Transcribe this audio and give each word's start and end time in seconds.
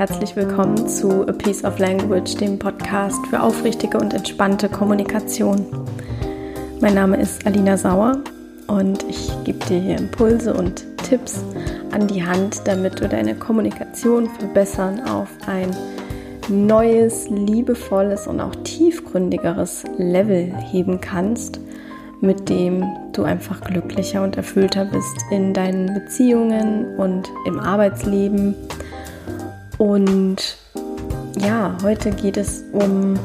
Herzlich 0.00 0.34
willkommen 0.34 0.88
zu 0.88 1.28
A 1.28 1.32
Piece 1.32 1.62
of 1.62 1.78
Language, 1.78 2.34
dem 2.36 2.58
Podcast 2.58 3.18
für 3.26 3.42
aufrichtige 3.42 3.98
und 3.98 4.14
entspannte 4.14 4.70
Kommunikation. 4.70 5.66
Mein 6.80 6.94
Name 6.94 7.20
ist 7.20 7.46
Alina 7.46 7.76
Sauer 7.76 8.16
und 8.66 9.02
ich 9.10 9.30
gebe 9.44 9.62
dir 9.66 9.78
hier 9.78 9.98
Impulse 9.98 10.54
und 10.54 10.86
Tipps 11.06 11.44
an 11.90 12.06
die 12.06 12.24
Hand, 12.24 12.62
damit 12.64 12.98
du 12.98 13.10
deine 13.10 13.34
Kommunikation 13.34 14.30
verbessern 14.38 15.00
auf 15.00 15.28
ein 15.46 15.68
neues, 16.48 17.28
liebevolles 17.28 18.26
und 18.26 18.40
auch 18.40 18.56
tiefgründigeres 18.64 19.84
Level 19.98 20.50
heben 20.72 21.02
kannst, 21.02 21.60
mit 22.22 22.48
dem 22.48 22.86
du 23.12 23.24
einfach 23.24 23.60
glücklicher 23.60 24.22
und 24.22 24.38
erfüllter 24.38 24.86
bist 24.86 25.18
in 25.30 25.52
deinen 25.52 25.92
Beziehungen 25.92 26.96
und 26.96 27.28
im 27.44 27.60
Arbeitsleben. 27.60 28.54
Und 29.80 30.58
ja, 31.38 31.74
heute 31.82 32.10
geht 32.10 32.36
es 32.36 32.64
um 32.72 33.18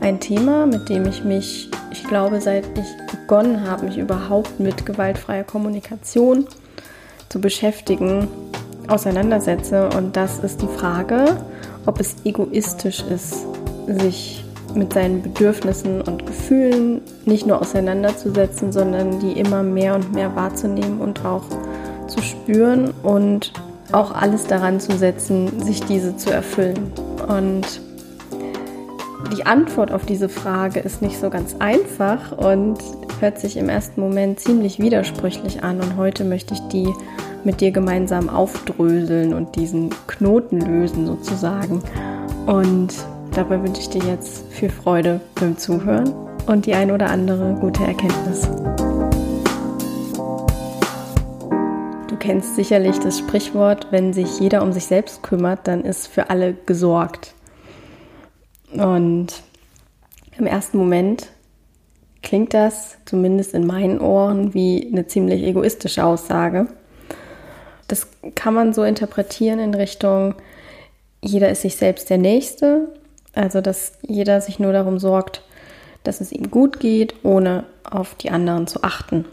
ein 0.00 0.18
Thema, 0.18 0.64
mit 0.64 0.88
dem 0.88 1.04
ich 1.04 1.24
mich, 1.24 1.70
ich 1.92 2.04
glaube, 2.04 2.40
seit 2.40 2.64
ich 2.78 2.86
begonnen 3.10 3.68
habe, 3.68 3.84
mich 3.84 3.98
überhaupt 3.98 4.58
mit 4.58 4.86
gewaltfreier 4.86 5.44
Kommunikation 5.44 6.46
zu 7.28 7.38
beschäftigen, 7.38 8.28
auseinandersetze. 8.88 9.90
Und 9.94 10.16
das 10.16 10.38
ist 10.38 10.62
die 10.62 10.68
Frage, 10.68 11.36
ob 11.84 12.00
es 12.00 12.16
egoistisch 12.24 13.04
ist, 13.12 13.44
sich 13.86 14.42
mit 14.74 14.94
seinen 14.94 15.20
Bedürfnissen 15.20 16.00
und 16.00 16.24
Gefühlen 16.24 17.02
nicht 17.26 17.46
nur 17.46 17.60
auseinanderzusetzen, 17.60 18.72
sondern 18.72 19.20
die 19.20 19.38
immer 19.38 19.62
mehr 19.62 19.96
und 19.96 20.14
mehr 20.14 20.34
wahrzunehmen 20.34 20.98
und 20.98 21.26
auch 21.26 21.44
zu 22.06 22.22
spüren 22.22 22.94
und 23.02 23.52
auch 23.92 24.12
alles 24.12 24.46
daran 24.46 24.80
zu 24.80 24.96
setzen, 24.96 25.62
sich 25.62 25.82
diese 25.82 26.16
zu 26.16 26.30
erfüllen. 26.30 26.92
Und 27.28 27.80
die 29.36 29.46
Antwort 29.46 29.92
auf 29.92 30.06
diese 30.06 30.28
Frage 30.28 30.80
ist 30.80 31.02
nicht 31.02 31.18
so 31.18 31.30
ganz 31.30 31.56
einfach 31.58 32.32
und 32.32 32.78
hört 33.20 33.38
sich 33.38 33.56
im 33.56 33.68
ersten 33.68 34.00
Moment 34.00 34.40
ziemlich 34.40 34.78
widersprüchlich 34.78 35.62
an. 35.62 35.80
Und 35.80 35.96
heute 35.96 36.24
möchte 36.24 36.54
ich 36.54 36.60
die 36.68 36.88
mit 37.44 37.60
dir 37.60 37.70
gemeinsam 37.70 38.28
aufdröseln 38.28 39.32
und 39.32 39.56
diesen 39.56 39.90
Knoten 40.06 40.60
lösen 40.60 41.06
sozusagen. 41.06 41.82
Und 42.46 42.94
dabei 43.34 43.62
wünsche 43.62 43.80
ich 43.82 43.90
dir 43.90 44.02
jetzt 44.04 44.44
viel 44.50 44.70
Freude 44.70 45.20
beim 45.36 45.56
Zuhören 45.56 46.12
und 46.46 46.66
die 46.66 46.74
ein 46.74 46.90
oder 46.90 47.08
andere 47.08 47.56
gute 47.60 47.84
Erkenntnis. 47.84 48.48
Kennst 52.20 52.54
sicherlich 52.54 52.98
das 53.00 53.18
Sprichwort, 53.18 53.88
wenn 53.90 54.12
sich 54.12 54.38
jeder 54.38 54.62
um 54.62 54.72
sich 54.72 54.86
selbst 54.86 55.22
kümmert, 55.22 55.66
dann 55.66 55.84
ist 55.84 56.06
für 56.06 56.30
alle 56.30 56.54
gesorgt. 56.66 57.34
Und 58.72 59.42
im 60.38 60.46
ersten 60.46 60.78
Moment 60.78 61.28
klingt 62.22 62.54
das, 62.54 62.98
zumindest 63.06 63.54
in 63.54 63.66
meinen 63.66 64.00
Ohren, 64.00 64.54
wie 64.54 64.88
eine 64.92 65.06
ziemlich 65.06 65.42
egoistische 65.42 66.04
Aussage. 66.04 66.68
Das 67.88 68.06
kann 68.36 68.54
man 68.54 68.72
so 68.72 68.84
interpretieren 68.84 69.58
in 69.58 69.74
Richtung, 69.74 70.36
jeder 71.22 71.50
ist 71.50 71.62
sich 71.62 71.76
selbst 71.76 72.08
der 72.08 72.18
Nächste, 72.18 72.88
also 73.34 73.60
dass 73.60 73.92
jeder 74.02 74.40
sich 74.40 74.58
nur 74.58 74.72
darum 74.72 74.98
sorgt, 74.98 75.42
dass 76.02 76.20
es 76.20 76.32
ihm 76.32 76.50
gut 76.50 76.80
geht, 76.80 77.14
ohne 77.24 77.64
auf 77.84 78.14
die 78.14 78.30
anderen 78.30 78.66
zu 78.66 78.82
achten. 78.82 79.26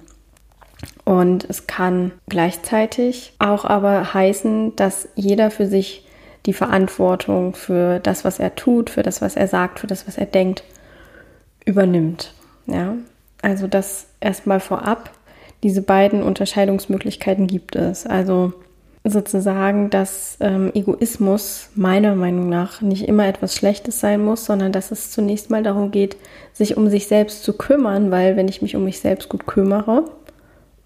Und 1.06 1.46
es 1.50 1.68
kann 1.68 2.12
gleichzeitig 2.30 3.34
auch 3.40 3.66
aber 3.66 4.14
heißen, 4.14 4.76
dass 4.76 5.08
jeder 5.16 5.50
für 5.50 5.66
sich 5.66 6.06
die 6.46 6.54
Verantwortung 6.54 7.56
für 7.56 8.00
das, 8.00 8.24
was 8.24 8.40
er 8.40 8.56
tut, 8.56 8.90
für 8.90 9.04
das, 9.04 9.22
was 9.22 9.36
er 9.36 9.48
sagt, 9.48 9.80
für 9.80 9.88
das, 9.88 10.08
was 10.08 10.18
er 10.18 10.26
denkt, 10.26 10.64
übernimmt. 11.66 12.34
Ja, 12.68 12.96
also 13.42 13.68
das 13.68 14.08
erstmal 14.20 14.60
vorab 14.60 15.12
diese 15.64 15.82
beiden 15.82 16.22
Unterscheidungsmöglichkeiten 16.22 17.48
gibt 17.48 17.76
es. 17.76 18.06
Also 18.06 18.54
sozusagen, 19.04 19.90
dass 19.90 20.38
ähm, 20.40 20.72
Egoismus 20.74 21.70
meiner 21.76 22.16
Meinung 22.16 22.50
nach 22.50 22.82
nicht 22.82 23.08
immer 23.08 23.28
etwas 23.28 23.56
Schlechtes 23.56 24.00
sein 24.00 24.24
muss, 24.24 24.46
sondern 24.46 24.72
dass 24.72 24.92
es 24.92 25.12
zunächst 25.12 25.50
mal 25.50 25.64
darum 25.64 25.92
geht, 25.92 26.18
sich 26.54 26.78
um 26.78 26.90
sich 26.90 27.08
selbst 27.08 27.44
zu 27.44 27.54
kümmern, 27.54 28.12
weil 28.12 28.36
wenn 28.36 28.48
ich 28.48 28.62
mich 28.62 28.76
um 28.76 28.84
mich 28.84 29.00
selbst 29.00 29.30
gut 29.30 29.48
kümmere 29.48 30.06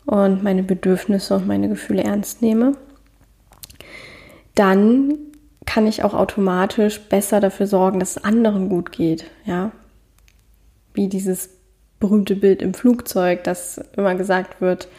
und 0.06 0.44
meine 0.44 0.64
Bedürfnisse 0.64 1.36
und 1.36 1.48
meine 1.48 1.70
Gefühle 1.70 2.04
ernst 2.04 2.42
nehme, 2.42 2.74
dann 4.56 5.14
kann 5.66 5.88
ich 5.88 6.04
auch 6.04 6.14
automatisch 6.14 7.00
besser 7.02 7.40
dafür 7.40 7.68
sorgen, 7.68 8.00
dass 8.00 8.18
es 8.18 8.24
anderen 8.24 8.70
gut 8.70 8.92
geht, 8.92 9.26
ja. 9.46 9.72
Wie 10.94 11.08
dieses 11.08 11.50
berühmte 12.00 12.36
Bild 12.36 12.62
im 12.62 12.74
Flugzeug, 12.74 13.44
das 13.46 13.80
immer 13.96 14.16
gesagt 14.16 14.60
wird, 14.60 14.90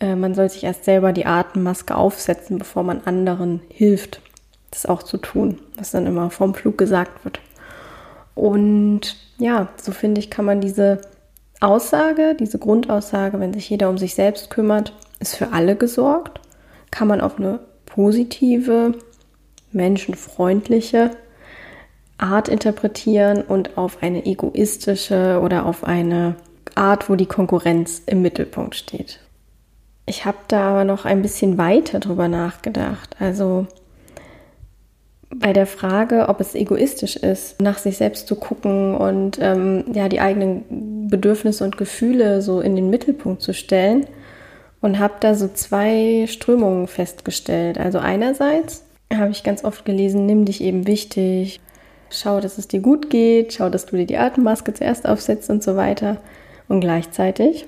äh, 0.00 0.14
man 0.14 0.34
soll 0.34 0.48
sich 0.48 0.64
erst 0.64 0.84
selber 0.84 1.12
die 1.12 1.26
Atemmaske 1.26 1.94
aufsetzen, 1.94 2.58
bevor 2.58 2.82
man 2.82 3.02
anderen 3.04 3.60
hilft, 3.68 4.22
das 4.70 4.86
auch 4.86 5.02
zu 5.02 5.18
tun, 5.18 5.60
was 5.76 5.90
dann 5.90 6.06
immer 6.06 6.30
vom 6.30 6.54
Flug 6.54 6.78
gesagt 6.78 7.24
wird. 7.24 7.40
Und 8.34 9.16
ja, 9.38 9.68
so 9.76 9.92
finde 9.92 10.20
ich, 10.20 10.30
kann 10.30 10.44
man 10.44 10.60
diese 10.60 11.02
Aussage, 11.62 12.34
diese 12.38 12.58
Grundaussage, 12.58 13.38
wenn 13.40 13.54
sich 13.54 13.70
jeder 13.70 13.88
um 13.88 13.98
sich 13.98 14.14
selbst 14.14 14.50
kümmert, 14.50 14.94
ist 15.20 15.36
für 15.36 15.52
alle 15.52 15.76
gesorgt, 15.76 16.40
kann 16.90 17.08
man 17.08 17.20
auf 17.20 17.38
eine 17.38 17.60
positive, 17.86 18.94
menschenfreundliche 19.70 21.10
Art 22.18 22.48
interpretieren 22.48 23.42
und 23.42 23.76
auf 23.76 24.02
eine 24.02 24.24
egoistische 24.26 25.40
oder 25.42 25.66
auf 25.66 25.84
eine 25.84 26.36
Art, 26.74 27.08
wo 27.08 27.16
die 27.16 27.26
Konkurrenz 27.26 28.02
im 28.06 28.22
Mittelpunkt 28.22 28.74
steht. 28.74 29.20
Ich 30.06 30.24
habe 30.24 30.38
da 30.48 30.70
aber 30.70 30.84
noch 30.84 31.04
ein 31.04 31.22
bisschen 31.22 31.58
weiter 31.58 32.00
drüber 32.00 32.28
nachgedacht. 32.28 33.16
Also 33.18 33.66
bei 35.34 35.52
der 35.52 35.66
Frage, 35.66 36.28
ob 36.28 36.40
es 36.40 36.54
egoistisch 36.54 37.16
ist, 37.16 37.60
nach 37.60 37.78
sich 37.78 37.96
selbst 37.96 38.26
zu 38.26 38.36
gucken 38.36 38.94
und 38.94 39.38
ähm, 39.40 39.84
ja 39.92 40.08
die 40.08 40.20
eigenen 40.20 40.64
Bedürfnisse 41.12 41.62
und 41.62 41.76
Gefühle 41.76 42.40
so 42.40 42.60
in 42.60 42.74
den 42.74 42.88
Mittelpunkt 42.88 43.42
zu 43.42 43.52
stellen 43.52 44.06
und 44.80 44.98
habe 44.98 45.14
da 45.20 45.34
so 45.34 45.46
zwei 45.46 46.26
Strömungen 46.26 46.88
festgestellt. 46.88 47.78
Also 47.78 47.98
einerseits 47.98 48.82
habe 49.12 49.30
ich 49.30 49.44
ganz 49.44 49.62
oft 49.62 49.84
gelesen, 49.84 50.24
nimm 50.24 50.46
dich 50.46 50.62
eben 50.62 50.86
wichtig, 50.86 51.60
schau, 52.08 52.40
dass 52.40 52.56
es 52.56 52.66
dir 52.66 52.80
gut 52.80 53.10
geht, 53.10 53.52
schau, 53.52 53.68
dass 53.68 53.84
du 53.84 53.96
dir 53.96 54.06
die 54.06 54.16
Atemmaske 54.16 54.72
zuerst 54.72 55.06
aufsetzt 55.06 55.50
und 55.50 55.62
so 55.62 55.76
weiter. 55.76 56.16
Und 56.66 56.80
gleichzeitig 56.80 57.66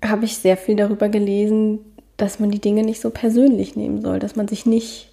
habe 0.00 0.24
ich 0.24 0.38
sehr 0.38 0.56
viel 0.56 0.76
darüber 0.76 1.08
gelesen, 1.08 1.80
dass 2.16 2.38
man 2.38 2.52
die 2.52 2.60
Dinge 2.60 2.84
nicht 2.84 3.00
so 3.00 3.10
persönlich 3.10 3.74
nehmen 3.74 4.00
soll, 4.00 4.20
dass 4.20 4.36
man 4.36 4.46
sich 4.46 4.64
nicht 4.64 5.12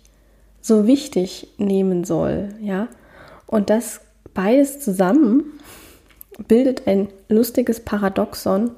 so 0.62 0.86
wichtig 0.86 1.48
nehmen 1.58 2.04
soll, 2.04 2.50
ja. 2.62 2.88
Und 3.48 3.72
das 3.72 4.02
beides 4.36 4.80
zusammen 4.80 5.44
bildet 6.48 6.88
ein 6.88 7.10
lustiges 7.28 7.80
Paradoxon, 7.80 8.72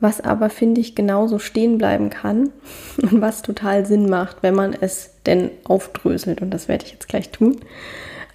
was 0.00 0.20
aber, 0.20 0.48
finde 0.50 0.80
ich, 0.80 0.94
genauso 0.94 1.38
stehen 1.38 1.78
bleiben 1.78 2.10
kann 2.10 2.50
und 3.02 3.20
was 3.20 3.42
total 3.42 3.86
Sinn 3.86 4.08
macht, 4.08 4.42
wenn 4.42 4.54
man 4.54 4.74
es 4.74 5.10
denn 5.26 5.50
aufdröselt. 5.64 6.40
Und 6.40 6.50
das 6.50 6.68
werde 6.68 6.84
ich 6.86 6.92
jetzt 6.92 7.08
gleich 7.08 7.30
tun. 7.30 7.56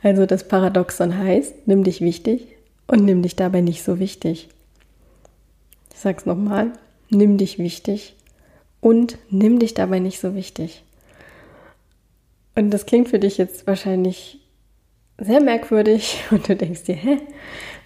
Also 0.02 0.26
das 0.26 0.48
Paradoxon 0.48 1.18
heißt, 1.18 1.68
nimm 1.68 1.84
dich 1.84 2.02
wichtig 2.02 2.48
und 2.88 3.06
nimm 3.06 3.22
dich 3.22 3.36
dabei 3.36 3.62
nicht 3.62 3.84
so 3.84 4.00
wichtig. 4.00 4.50
Ich 5.94 6.00
sage 6.00 6.18
es 6.20 6.26
nochmal, 6.26 6.74
nimm 7.10 7.38
dich 7.38 7.58
wichtig 7.58 8.16
und 8.82 9.18
nimm 9.30 9.60
dich 9.60 9.74
dabei 9.74 10.00
nicht 10.00 10.20
so 10.20 10.36
wichtig. 10.36 10.84
Und 12.56 12.72
das 12.72 12.86
klingt 12.86 13.08
für 13.08 13.20
dich 13.20 13.38
jetzt 13.38 13.66
wahrscheinlich 13.66 14.40
sehr 15.18 15.42
merkwürdig 15.42 16.24
und 16.32 16.48
du 16.48 16.56
denkst 16.56 16.84
dir, 16.84 16.96
hä, 16.96 17.20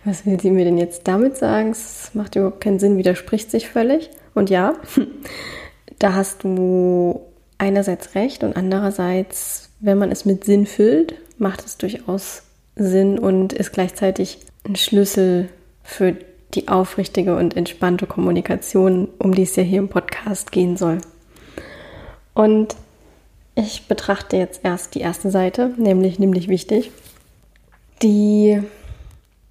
was 0.03 0.25
will 0.25 0.39
sie 0.39 0.51
mir 0.51 0.65
denn 0.65 0.77
jetzt 0.77 1.07
damit 1.07 1.37
sagen? 1.37 1.71
Es 1.71 2.11
macht 2.13 2.35
überhaupt 2.35 2.61
keinen 2.61 2.79
Sinn, 2.79 2.97
widerspricht 2.97 3.51
sich 3.51 3.67
völlig. 3.67 4.09
Und 4.33 4.49
ja, 4.49 4.75
da 5.99 6.13
hast 6.13 6.43
du 6.43 7.21
einerseits 7.57 8.15
recht 8.15 8.43
und 8.43 8.55
andererseits, 8.55 9.69
wenn 9.79 9.97
man 9.97 10.11
es 10.11 10.25
mit 10.25 10.43
Sinn 10.43 10.65
füllt, 10.65 11.15
macht 11.37 11.65
es 11.65 11.77
durchaus 11.77 12.43
Sinn 12.75 13.19
und 13.19 13.53
ist 13.53 13.73
gleichzeitig 13.73 14.39
ein 14.63 14.75
Schlüssel 14.75 15.49
für 15.83 16.15
die 16.53 16.67
aufrichtige 16.67 17.35
und 17.35 17.57
entspannte 17.57 18.05
Kommunikation, 18.05 19.09
um 19.19 19.33
die 19.33 19.43
es 19.43 19.55
ja 19.55 19.63
hier 19.63 19.79
im 19.79 19.89
Podcast 19.89 20.51
gehen 20.51 20.77
soll. 20.77 20.99
Und 22.33 22.75
ich 23.55 23.87
betrachte 23.87 24.37
jetzt 24.37 24.61
erst 24.63 24.93
die 24.95 25.01
erste 25.01 25.31
Seite, 25.31 25.73
nämlich 25.77 26.19
nämlich 26.19 26.47
wichtig, 26.47 26.91
die 28.01 28.61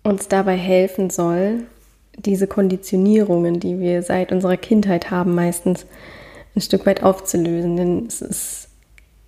uns 0.02 0.28
dabei 0.28 0.56
helfen 0.56 1.10
soll, 1.10 1.64
diese 2.16 2.46
Konditionierungen, 2.46 3.60
die 3.60 3.78
wir 3.80 4.02
seit 4.02 4.32
unserer 4.32 4.56
Kindheit 4.56 5.10
haben, 5.10 5.34
meistens 5.34 5.86
ein 6.54 6.60
Stück 6.60 6.86
weit 6.86 7.02
aufzulösen. 7.02 7.76
Denn 7.76 8.06
es 8.06 8.22
ist 8.22 8.68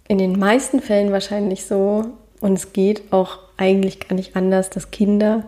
in 0.06 0.18
den 0.18 0.38
meisten 0.38 0.80
Fällen 0.80 1.12
wahrscheinlich 1.12 1.66
so, 1.66 2.06
und 2.40 2.52
es 2.54 2.72
geht 2.72 3.12
auch 3.12 3.38
eigentlich 3.56 4.00
gar 4.00 4.14
nicht 4.14 4.36
anders, 4.36 4.70
dass 4.70 4.90
Kinder 4.90 5.44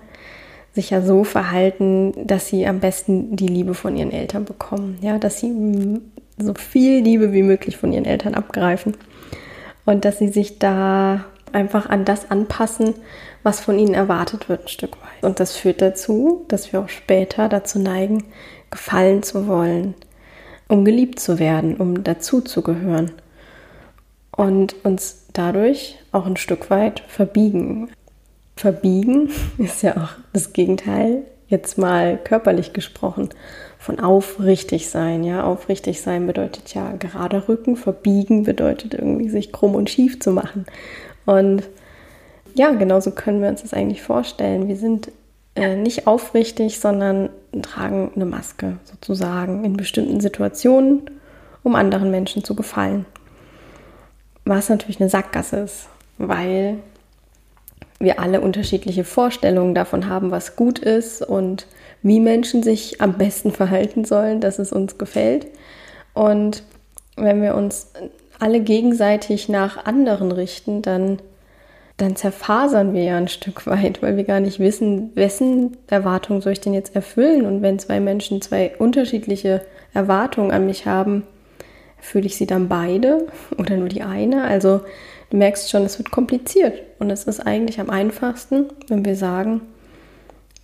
sich 0.73 0.91
ja 0.91 1.03
so 1.03 1.25
verhalten, 1.25 2.13
dass 2.27 2.49
sie 2.49 2.67
am 2.67 2.81
besten 2.81 3.37
die 3.37 3.47
Liebe 3.47 3.75
von 3.75 3.97
ihren 3.97 4.13
Eltern 4.13 4.45
bekommen. 4.45 4.99
Ja, 5.01 5.19
dass 5.19 5.41
sie 5.41 6.01
so 6.39 6.55
viel 6.55 7.03
Liebe 7.03 7.33
wie 7.33 7.43
möglich 7.43 7.77
von 7.77 7.93
ihren 7.93 8.05
Eltern 8.05 8.35
abgreifen 8.35 8.97
und 9.85 10.05
dass 10.05 10.19
sie 10.19 10.29
sich 10.29 10.59
da 10.59 11.25
einfach 11.53 11.89
an 11.89 12.05
das 12.05 12.31
anpassen, 12.31 12.95
was 13.43 13.61
von 13.61 13.79
ihnen 13.79 13.95
erwartet 13.95 14.49
wird, 14.49 14.65
ein 14.65 14.69
Stück 14.69 14.93
weit. 15.03 15.23
Und 15.23 15.41
das 15.41 15.57
führt 15.57 15.81
dazu, 15.81 16.45
dass 16.49 16.73
wir 16.73 16.81
auch 16.81 16.89
später 16.89 17.49
dazu 17.49 17.79
neigen, 17.79 18.25
gefallen 18.71 19.23
zu 19.23 19.47
wollen, 19.47 19.95
um 20.69 20.85
geliebt 20.85 21.19
zu 21.19 21.39
werden, 21.39 21.77
um 21.77 22.05
dazu 22.05 22.41
zu 22.41 22.63
gehören 22.63 23.13
und 24.41 24.75
uns 24.85 25.27
dadurch 25.33 25.99
auch 26.13 26.27
ein 26.27 26.37
Stück 26.37 26.71
weit 26.71 27.01
verbiegen. 27.09 27.91
Verbiegen 28.57 29.31
ist 29.59 29.83
ja 29.83 29.97
auch 29.97 30.11
das 30.33 30.53
Gegenteil, 30.53 31.25
jetzt 31.49 31.79
mal 31.79 32.17
körperlich 32.17 32.73
gesprochen, 32.73 33.31
von 33.79 34.01
aufrichtig 34.01 34.89
sein. 34.89 35.25
Ja, 35.25 35.45
aufrichtig 35.45 36.01
sein 36.01 36.27
bedeutet 36.27 36.75
ja 36.75 36.93
gerade 36.93 37.49
Rücken, 37.49 37.77
verbiegen 37.77 38.45
bedeutet 38.45 38.95
irgendwie 38.95 39.29
sich 39.29 39.53
krumm 39.53 39.75
und 39.75 39.91
schief 39.91 40.21
zu 40.21 40.31
machen. 40.31 40.67
Und 41.27 41.65
ja, 42.55 42.71
genauso 42.73 43.11
können 43.11 43.43
wir 43.43 43.49
uns 43.49 43.63
das 43.63 43.75
eigentlich 43.75 44.03
vorstellen. 44.03 44.69
Wir 44.69 44.77
sind 44.77 45.11
äh, 45.55 45.77
nicht 45.77 46.07
aufrichtig, 46.07 46.81
sondern 46.81 47.31
tragen 47.63 48.13
eine 48.15 48.25
Maske 48.25 48.79
sozusagen 48.85 49.65
in 49.65 49.77
bestimmten 49.77 50.21
Situationen, 50.21 51.03
um 51.63 51.75
anderen 51.75 52.11
Menschen 52.11 52.45
zu 52.45 52.55
gefallen. 52.55 53.07
Was 54.45 54.69
natürlich 54.69 55.01
eine 55.01 55.11
Sackgasse 55.11 55.59
ist, 55.61 55.89
weil 56.19 56.79
wir 57.99 58.19
alle 58.19 58.41
unterschiedliche 58.41 59.05
Vorstellungen 59.05 59.75
davon 59.75 60.09
haben, 60.09 60.31
was 60.31 60.57
gut 60.57 60.79
ist 60.79 61.23
und 61.23 61.67
wie 62.03 62.19
Menschen 62.19 62.63
sich 62.63 63.01
am 63.01 63.19
besten 63.19 63.53
verhalten 63.53 64.05
sollen, 64.05 64.41
dass 64.41 64.59
es 64.59 64.73
uns 64.73 64.97
gefällt. 64.97 65.47
Und 66.15 66.63
wenn 67.17 67.43
wir 67.43 67.55
uns 67.55 67.89
alle 68.39 68.61
gegenseitig 68.61 69.51
nach 69.51 69.85
anderen 69.85 70.33
richten, 70.33 70.81
dann, 70.81 71.21
dann 72.01 72.17
zerfasern 72.17 72.95
wir 72.95 73.05
ja 73.05 73.17
ein 73.17 73.29
Stück 73.29 73.67
weit, 73.67 74.03
weil 74.03 74.17
wir 74.17 74.25
gar 74.25 74.41
nicht 74.41 74.59
wissen, 74.59 75.11
wessen 75.15 75.77
Erwartungen 75.87 76.41
soll 76.41 76.53
ich 76.53 76.61
denn 76.61 76.75
jetzt 76.75 76.95
erfüllen. 76.95 77.47
Und 77.47 77.63
wenn 77.63 77.79
zwei 77.79 78.01
Menschen 78.01 78.43
zwei 78.43 78.73
unterschiedliche 78.79 79.63
Erwartungen 79.93 80.51
an 80.51 80.67
mich 80.67 80.87
haben, 80.87 81.25
fühle 81.99 82.27
ich 82.27 82.37
sie 82.37 82.47
dann 82.47 82.69
beide 82.69 83.27
oder 83.59 83.77
nur 83.77 83.89
die 83.89 84.03
eine? 84.03 84.45
Also 84.45 84.81
Du 85.31 85.37
merkst 85.37 85.71
schon, 85.71 85.85
es 85.85 85.97
wird 85.99 86.11
kompliziert 86.11 86.83
und 86.99 87.09
es 87.11 87.25
ist 87.25 87.41
eigentlich 87.41 87.81
am 87.81 87.89
einfachsten, 87.89 88.67
wenn 88.89 89.05
wir 89.05 89.15
sagen, 89.15 89.61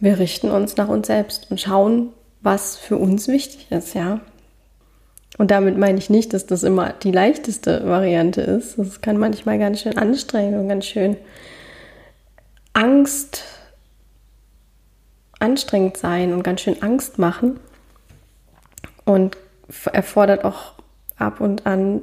wir 0.00 0.18
richten 0.18 0.50
uns 0.50 0.76
nach 0.76 0.88
uns 0.88 1.06
selbst 1.06 1.50
und 1.50 1.60
schauen, 1.60 2.12
was 2.42 2.76
für 2.76 2.96
uns 2.96 3.28
wichtig 3.28 3.68
ist, 3.70 3.94
ja. 3.94 4.20
Und 5.38 5.50
damit 5.50 5.76
meine 5.76 5.98
ich 5.98 6.08
nicht, 6.08 6.32
dass 6.32 6.46
das 6.46 6.62
immer 6.62 6.94
die 6.94 7.12
leichteste 7.12 7.86
Variante 7.86 8.40
ist. 8.40 8.78
Das 8.78 9.00
kann 9.00 9.18
manchmal 9.18 9.58
ganz 9.58 9.80
schön 9.82 9.98
anstrengend 9.98 10.58
und 10.58 10.68
ganz 10.68 10.86
schön 10.86 11.16
Angst 12.72 13.44
anstrengend 15.38 15.98
sein 15.98 16.32
und 16.32 16.42
ganz 16.42 16.62
schön 16.62 16.82
Angst 16.82 17.18
machen 17.18 17.60
und 19.04 19.36
erfordert 19.92 20.44
auch 20.44 20.72
ab 21.18 21.40
und 21.40 21.66
an 21.66 22.00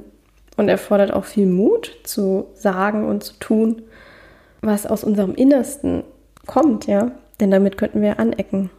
und 0.56 0.68
erfordert 0.68 1.12
auch 1.12 1.24
viel 1.24 1.46
Mut 1.46 1.92
zu 2.04 2.46
sagen 2.54 3.06
und 3.06 3.24
zu 3.24 3.34
tun, 3.34 3.82
was 4.60 4.86
aus 4.86 5.02
unserem 5.04 5.34
Innersten 5.34 6.04
kommt, 6.46 6.86
ja. 6.86 7.10
Denn 7.40 7.50
damit 7.50 7.76
könnten 7.76 8.00
wir 8.00 8.20
anecken. 8.20 8.70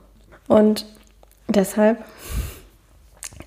Und 0.48 0.86
deshalb 1.50 1.98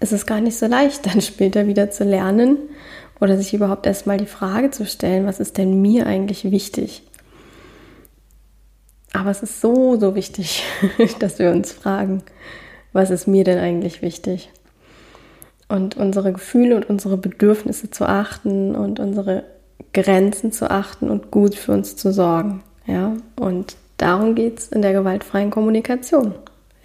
ist 0.01 0.13
es 0.13 0.27
gar 0.27 0.41
nicht 0.41 0.59
so 0.59 0.67
leicht, 0.67 1.07
dann 1.13 1.21
später 1.21 1.67
wieder 1.67 1.91
zu 1.91 2.05
lernen 2.05 2.59
oder 3.21 3.37
sich 3.37 3.55
überhaupt 3.55 3.87
erstmal 3.87 4.19
die 4.19 4.27
Frage 4.27 4.71
zu 4.71 4.87
stellen, 4.87 5.27
was 5.27 5.41
ist 5.41 5.59
denn 5.59 5.81
mir 5.81 6.07
eigentlich 6.07 6.51
wichtig? 6.51 7.03
Aber 9.13 9.31
es 9.31 9.43
ist 9.43 9.61
so, 9.61 9.99
so 9.99 10.15
wichtig, 10.15 10.63
dass 11.19 11.39
wir 11.39 11.51
uns 11.51 11.73
fragen, 11.73 12.23
was 12.93 13.11
ist 13.11 13.27
mir 13.27 13.45
denn 13.45 13.59
eigentlich 13.59 14.03
wichtig? 14.03 14.51
und 15.69 15.97
unsere 15.97 16.33
Gefühle 16.33 16.77
und 16.77 16.89
unsere 16.89 17.17
Bedürfnisse 17.17 17.91
zu 17.91 18.07
achten 18.07 18.75
und 18.75 19.01
unsere 19.01 19.45
Grenzen 19.93 20.51
zu 20.51 20.71
achten 20.71 21.11
und 21.11 21.31
gut 21.31 21.55
für 21.55 21.73
uns 21.73 21.97
zu 21.97 22.13
sorgen. 22.13 22.63
Ja, 22.87 23.17
und 23.39 23.77
darum 23.99 24.35
geht 24.35 24.59
es 24.59 24.69
in 24.69 24.83
der 24.83 24.93
gewaltfreien 24.93 25.51
Kommunikation. 25.51 26.35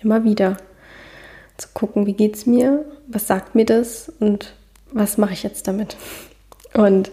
Immer 0.01 0.23
wieder 0.25 0.57
zu 1.63 1.69
gucken, 1.73 2.05
wie 2.05 2.13
geht 2.13 2.35
es 2.35 2.45
mir, 2.45 2.85
was 3.07 3.27
sagt 3.27 3.55
mir 3.55 3.65
das 3.65 4.11
und 4.19 4.53
was 4.91 5.17
mache 5.17 5.33
ich 5.33 5.43
jetzt 5.43 5.67
damit. 5.67 5.95
Und 6.73 7.11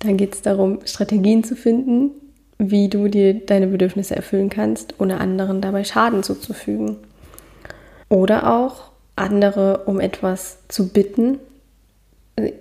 dann 0.00 0.16
geht 0.16 0.34
es 0.34 0.42
darum, 0.42 0.80
Strategien 0.84 1.44
zu 1.44 1.56
finden, 1.56 2.10
wie 2.58 2.88
du 2.88 3.08
dir 3.08 3.34
deine 3.34 3.66
Bedürfnisse 3.66 4.14
erfüllen 4.14 4.50
kannst, 4.50 5.00
ohne 5.00 5.20
anderen 5.20 5.60
dabei 5.60 5.84
Schaden 5.84 6.22
zuzufügen. 6.22 6.96
Oder 8.08 8.52
auch 8.54 8.90
andere 9.16 9.84
um 9.86 10.00
etwas 10.00 10.58
zu 10.68 10.88
bitten, 10.88 11.38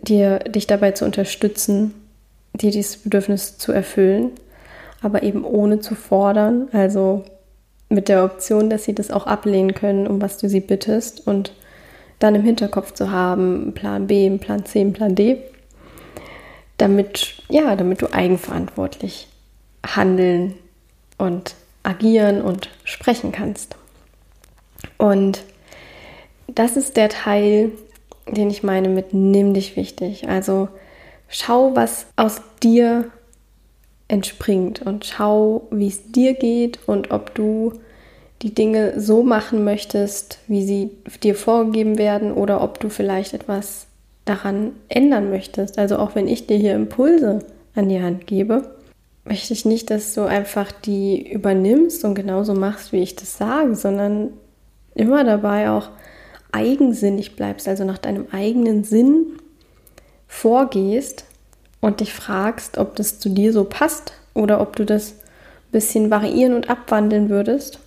dir, 0.04 0.40
dich 0.40 0.68
dabei 0.68 0.92
zu 0.92 1.06
unterstützen, 1.06 1.94
dir 2.54 2.72
dieses 2.72 2.98
Bedürfnis 2.98 3.58
zu 3.58 3.72
erfüllen, 3.72 4.32
aber 5.02 5.24
eben 5.24 5.44
ohne 5.44 5.80
zu 5.80 5.96
fordern, 5.96 6.70
also 6.72 7.24
mit 7.94 8.10
der 8.10 8.26
Option, 8.26 8.70
dass 8.70 8.84
sie 8.84 8.96
das 8.96 9.12
auch 9.12 9.28
ablehnen 9.28 9.74
können, 9.74 10.08
um 10.08 10.22
was 10.22 10.38
du 10.38 10.50
sie 10.50 10.60
bittest 10.60 11.26
und 11.26 11.54
dann 12.20 12.36
im 12.36 12.44
Hinterkopf 12.44 12.94
zu 12.94 13.12
haben, 13.12 13.74
Plan 13.74 14.08
B, 14.08 14.30
Plan 14.38 14.66
C, 14.66 14.84
Plan 14.86 15.16
D, 15.16 15.38
damit, 16.78 17.36
ja, 17.50 17.76
damit 17.76 18.02
du 18.02 18.12
eigenverantwortlich 18.12 19.28
handeln 19.86 20.56
und 21.18 21.56
agieren 21.84 22.42
und 22.42 22.70
sprechen 22.84 23.32
kannst. 23.32 23.76
Und 24.98 25.44
das 26.48 26.78
ist 26.78 26.98
der 26.98 27.10
Teil, 27.10 27.72
den 28.28 28.50
ich 28.50 28.64
meine 28.64 28.90
mit 28.90 29.14
nimm 29.14 29.54
dich 29.54 29.76
wichtig. 29.76 30.28
Also 30.30 30.70
schau, 31.28 31.76
was 31.76 32.08
aus 32.16 32.42
dir 32.62 33.12
entspringt 34.08 34.82
und 34.82 35.06
schau, 35.06 35.68
wie 35.72 35.88
es 35.88 36.12
dir 36.12 36.34
geht 36.34 36.80
und 36.88 37.12
ob 37.12 37.36
du 37.36 37.74
die 38.44 38.54
Dinge 38.54 39.00
so 39.00 39.24
machen 39.24 39.64
möchtest, 39.64 40.38
wie 40.48 40.66
sie 40.66 40.92
dir 41.24 41.34
vorgegeben 41.34 41.98
werden 41.98 42.34
oder 42.34 42.62
ob 42.62 42.78
du 42.80 42.90
vielleicht 42.90 43.34
etwas 43.34 43.88
daran 44.26 44.74
ändern 44.90 45.30
möchtest. 45.30 45.80
Also 45.80 45.98
auch 45.98 46.14
wenn 46.14 46.28
ich 46.28 46.46
dir 46.46 46.58
hier 46.58 46.76
Impulse 46.76 47.40
an 47.74 47.88
die 47.88 48.02
Hand 48.02 48.28
gebe, 48.28 48.76
möchte 49.24 49.54
ich 49.54 49.64
nicht, 49.64 49.90
dass 49.90 50.14
du 50.14 50.24
einfach 50.24 50.74
die 50.74 51.32
übernimmst 51.32 52.04
und 52.04 52.16
genauso 52.16 52.54
machst, 52.54 52.92
wie 52.92 53.02
ich 53.02 53.16
das 53.16 53.38
sage, 53.38 53.76
sondern 53.76 54.32
immer 54.94 55.24
dabei 55.24 55.70
auch 55.70 55.90
eigensinnig 56.52 57.38
bleibst, 57.38 57.70
also 57.70 57.86
nach 57.86 57.98
deinem 57.98 58.28
eigenen 58.34 58.84
Sinn 58.84 59.38
vorgehst 60.28 61.24
und 61.80 62.02
dich 62.02 62.14
fragst, 62.14 62.78
ob 62.78 62.98
das 62.98 63.20
zu 63.20 63.30
dir 63.30 63.54
so 63.54 63.64
passt 63.64 64.12
oder 64.34 64.60
ob 64.60 64.76
du 64.76 64.86
das 64.86 65.12
ein 65.12 65.72
bisschen 65.72 66.12
variieren 66.12 66.56
und 66.56 66.70
abwandeln 66.70 67.30
würdest 67.30 67.80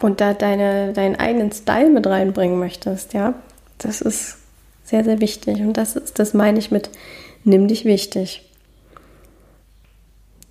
und 0.00 0.20
da 0.20 0.34
deine, 0.34 0.92
deinen 0.92 1.16
eigenen 1.16 1.52
Style 1.52 1.90
mit 1.90 2.06
reinbringen 2.06 2.58
möchtest, 2.58 3.12
ja, 3.14 3.34
das 3.78 4.00
ist 4.00 4.38
sehr, 4.84 5.04
sehr 5.04 5.20
wichtig. 5.20 5.60
Und 5.60 5.76
das 5.76 5.96
ist, 5.96 6.18
das 6.18 6.34
meine 6.34 6.58
ich 6.58 6.70
mit 6.70 6.90
nimm 7.44 7.68
dich 7.68 7.84
wichtig. 7.84 8.42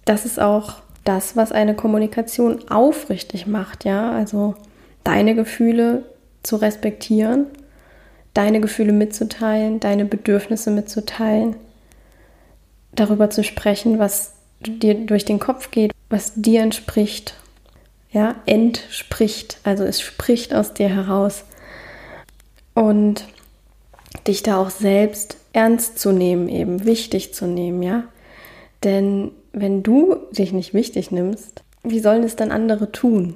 Das 0.06 0.26
ist 0.26 0.40
auch 0.40 0.76
das, 1.04 1.36
was 1.36 1.52
eine 1.52 1.76
Kommunikation 1.76 2.70
aufrichtig 2.70 3.48
macht, 3.48 3.86
ja. 3.86 4.12
Also 4.12 4.56
deine 5.04 5.36
Gefühle 5.36 6.04
zu 6.44 6.56
respektieren, 6.56 7.46
deine 8.34 8.62
Gefühle 8.62 8.94
mitzuteilen, 8.94 9.80
deine 9.80 10.06
Bedürfnisse 10.06 10.72
mitzuteilen, 10.72 11.56
darüber 12.94 13.30
zu 13.30 13.44
sprechen, 13.44 14.00
was 14.00 14.34
dir 14.60 14.94
durch 14.94 15.26
den 15.26 15.40
Kopf 15.40 15.72
geht, 15.72 15.92
was 16.10 16.34
dir 16.36 16.62
entspricht. 16.62 17.36
Ja, 18.16 18.36
entspricht, 18.46 19.58
also 19.66 19.84
es 19.84 20.00
spricht 20.00 20.54
aus 20.54 20.74
dir 20.74 20.88
heraus. 20.88 21.44
Und 22.74 23.26
dich 24.26 24.42
da 24.42 24.58
auch 24.58 24.70
selbst 24.70 25.36
ernst 25.52 26.00
zu 26.00 26.14
nehmen, 26.14 26.48
eben 26.48 26.86
wichtig 26.86 27.34
zu 27.34 27.46
nehmen, 27.46 27.84
ja? 27.84 28.06
Denn 28.86 29.32
wenn 29.52 29.84
du 29.84 30.16
dich 30.32 30.54
nicht 30.54 30.74
wichtig 30.74 31.12
nimmst, 31.12 31.64
wie 31.84 32.00
sollen 32.00 32.24
es 32.24 32.38
dann 32.38 32.54
andere 32.54 32.94
tun? 32.94 33.36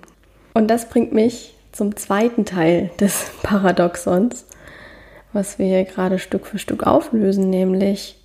Und 0.54 0.70
das 0.70 0.88
bringt 0.88 1.12
mich 1.12 1.56
zum 1.74 1.98
zweiten 1.98 2.46
Teil 2.46 2.90
des 3.02 3.26
Paradoxons, 3.44 4.46
was 5.34 5.60
wir 5.60 5.66
hier 5.66 5.84
gerade 5.84 6.20
Stück 6.20 6.46
für 6.48 6.58
Stück 6.58 6.88
auflösen, 6.88 7.50
nämlich 7.50 8.18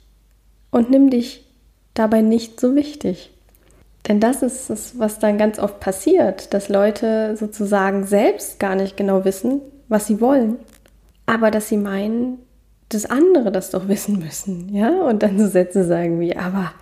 und 0.71 0.89
nimm 0.89 1.11
dich 1.11 1.45
dabei 1.95 2.21
nicht 2.21 2.61
so 2.61 2.77
wichtig. 2.77 3.34
Denn 4.09 4.21
das 4.21 4.43
ist 4.43 4.69
es, 4.69 4.99
was 4.99 5.19
dann 5.19 5.39
ganz 5.39 5.59
oft 5.59 5.81
passiert, 5.81 6.53
dass 6.53 6.69
Leute 6.69 7.37
sozusagen 7.37 8.05
selbst 8.07 8.61
gar 8.61 8.75
nicht 8.75 8.97
genau 8.97 9.25
wissen, 9.25 9.63
was 9.89 10.07
sie 10.07 10.21
wollen, 10.21 10.57
aber 11.27 11.51
dass 11.51 11.69
sie 11.69 11.79
meinen, 11.79 12.39
dass 12.91 13.07
andere 13.07 13.51
das 13.51 13.71
doch 13.71 13.89
wissen 13.89 14.19
müssen, 14.19 14.75
ja? 14.75 15.03
Und 15.03 15.23
dann 15.23 15.39
so 15.39 15.47
Sätze 15.47 15.85
sagen 15.85 16.21
wie, 16.21 16.37
aber 16.37 16.73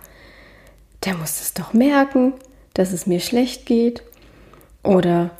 der 1.05 1.15
muss 1.15 1.41
es 1.41 1.53
doch 1.53 1.73
merken, 1.73 2.33
dass 2.73 2.91
es 2.91 3.07
mir 3.07 3.19
schlecht 3.19 3.65
geht. 3.65 4.03
Oder, 4.83 5.31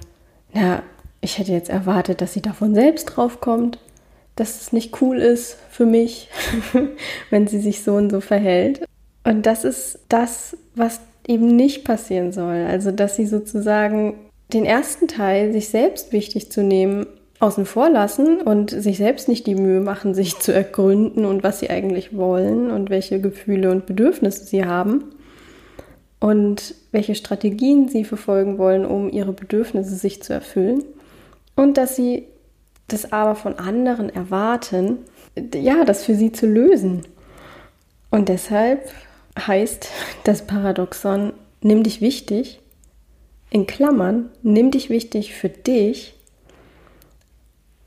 na, 0.53 0.83
ich 1.19 1.37
hätte 1.37 1.51
jetzt 1.51 1.69
erwartet, 1.69 2.21
dass 2.21 2.33
sie 2.33 2.41
davon 2.41 2.75
selbst 2.75 3.05
draufkommt, 3.05 3.79
dass 4.35 4.61
es 4.61 4.73
nicht 4.73 5.01
cool 5.01 5.19
ist 5.19 5.57
für 5.69 5.85
mich, 5.85 6.29
wenn 7.29 7.47
sie 7.47 7.59
sich 7.59 7.83
so 7.83 7.95
und 7.95 8.09
so 8.09 8.21
verhält. 8.21 8.85
Und 9.23 9.45
das 9.45 9.63
ist 9.63 9.99
das, 10.09 10.57
was 10.75 10.99
eben 11.27 11.55
nicht 11.55 11.83
passieren 11.83 12.31
soll. 12.31 12.65
Also, 12.67 12.91
dass 12.91 13.15
sie 13.15 13.25
sozusagen 13.25 14.15
den 14.51 14.65
ersten 14.65 15.07
Teil, 15.07 15.51
sich 15.51 15.69
selbst 15.69 16.11
wichtig 16.11 16.51
zu 16.51 16.63
nehmen, 16.63 17.05
außen 17.39 17.65
vor 17.65 17.89
lassen 17.89 18.41
und 18.41 18.71
sich 18.71 18.97
selbst 18.97 19.27
nicht 19.27 19.47
die 19.47 19.55
Mühe 19.55 19.81
machen, 19.81 20.13
sich 20.13 20.39
zu 20.39 20.53
ergründen 20.53 21.25
und 21.25 21.43
was 21.43 21.59
sie 21.59 21.69
eigentlich 21.69 22.15
wollen 22.15 22.71
und 22.71 22.89
welche 22.89 23.19
Gefühle 23.19 23.71
und 23.71 23.85
Bedürfnisse 23.85 24.45
sie 24.45 24.65
haben 24.65 25.05
und 26.19 26.75
welche 26.91 27.15
Strategien 27.15 27.89
sie 27.89 28.05
verfolgen 28.05 28.57
wollen, 28.57 28.85
um 28.85 29.09
ihre 29.09 29.33
Bedürfnisse 29.33 29.95
sich 29.95 30.23
zu 30.23 30.33
erfüllen 30.33 30.83
und 31.55 31.77
dass 31.77 31.95
sie 31.95 32.27
das 32.87 33.11
aber 33.11 33.35
von 33.35 33.59
anderen 33.59 34.09
erwarten, 34.09 34.99
ja, 35.53 35.83
das 35.83 36.03
für 36.03 36.15
sie 36.15 36.31
zu 36.31 36.45
lösen. 36.45 37.03
Und 38.11 38.29
deshalb 38.29 38.89
heißt 39.37 39.89
das 40.23 40.45
Paradoxon, 40.45 41.33
nimm 41.61 41.83
dich 41.83 42.01
wichtig, 42.01 42.59
in 43.49 43.67
Klammern, 43.67 44.29
nimm 44.41 44.71
dich 44.71 44.89
wichtig 44.89 45.33
für 45.33 45.49
dich 45.49 46.15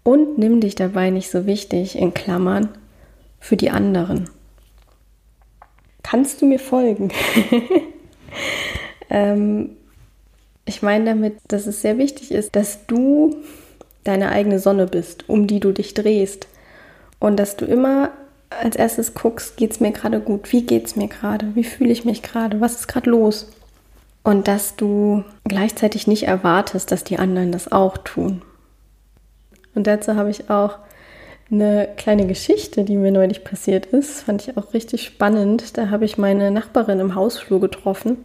und 0.02 0.38
nimm 0.38 0.60
dich 0.60 0.74
dabei 0.74 1.10
nicht 1.10 1.30
so 1.30 1.46
wichtig, 1.46 1.96
in 1.96 2.14
Klammern, 2.14 2.68
für 3.40 3.56
die 3.56 3.70
anderen. 3.70 4.30
Kannst 6.02 6.40
du 6.40 6.46
mir 6.46 6.60
folgen? 6.60 7.10
ähm, 9.10 9.76
ich 10.64 10.82
meine 10.82 11.06
damit, 11.06 11.38
dass 11.48 11.66
es 11.66 11.82
sehr 11.82 11.98
wichtig 11.98 12.30
ist, 12.30 12.54
dass 12.54 12.86
du 12.86 13.36
deine 14.04 14.30
eigene 14.30 14.58
Sonne 14.58 14.86
bist, 14.86 15.28
um 15.28 15.46
die 15.46 15.60
du 15.60 15.72
dich 15.72 15.94
drehst. 15.94 16.46
Und 17.18 17.38
dass 17.38 17.56
du 17.56 17.64
immer 17.64 18.12
als 18.50 18.76
erstes 18.76 19.14
guckst, 19.14 19.56
geht 19.56 19.72
es 19.72 19.80
mir 19.80 19.92
gerade 19.92 20.20
gut? 20.20 20.52
Wie 20.52 20.62
geht 20.62 20.86
es 20.86 20.96
mir 20.96 21.08
gerade? 21.08 21.54
Wie 21.54 21.64
fühle 21.64 21.92
ich 21.92 22.04
mich 22.04 22.22
gerade? 22.22 22.60
Was 22.60 22.80
ist 22.80 22.88
gerade 22.88 23.10
los? 23.10 23.50
Und 24.22 24.48
dass 24.48 24.76
du 24.76 25.24
gleichzeitig 25.44 26.06
nicht 26.06 26.24
erwartest, 26.24 26.90
dass 26.90 27.04
die 27.04 27.18
anderen 27.18 27.52
das 27.52 27.70
auch 27.70 27.96
tun. 27.98 28.42
Und 29.74 29.86
dazu 29.86 30.16
habe 30.16 30.30
ich 30.30 30.50
auch 30.50 30.78
eine 31.50 31.88
kleine 31.96 32.26
Geschichte, 32.26 32.82
die 32.84 32.96
mir 32.96 33.12
neulich 33.12 33.44
passiert 33.44 33.86
ist. 33.86 34.22
Fand 34.22 34.48
ich 34.48 34.56
auch 34.56 34.74
richtig 34.74 35.04
spannend. 35.04 35.76
Da 35.76 35.90
habe 35.90 36.04
ich 36.04 36.18
meine 36.18 36.50
Nachbarin 36.50 36.98
im 36.98 37.14
Hausflur 37.14 37.60
getroffen. 37.60 38.16